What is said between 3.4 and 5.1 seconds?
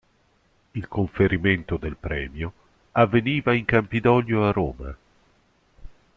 in Campidoglio a Roma.